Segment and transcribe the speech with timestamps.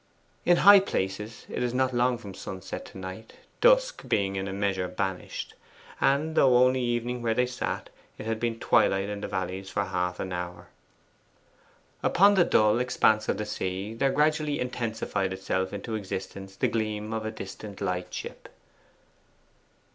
[0.45, 4.51] In high places it is not long from sunset to night, dusk being in a
[4.51, 5.53] measure banished,
[5.99, 9.85] and though only evening where they sat, it had been twilight in the valleys for
[9.85, 10.69] half an hour.
[12.01, 17.23] Upon the dull expanse of sea there gradually intensified itself into existence the gleam of
[17.23, 18.49] a distant light ship.